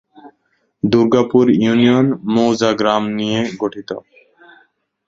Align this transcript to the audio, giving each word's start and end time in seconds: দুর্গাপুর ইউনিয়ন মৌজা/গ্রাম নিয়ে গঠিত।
দুর্গাপুর 0.83 1.45
ইউনিয়ন 1.57 2.07
মৌজা/গ্রাম 2.33 3.03
নিয়ে 3.17 3.39
গঠিত। 3.61 3.89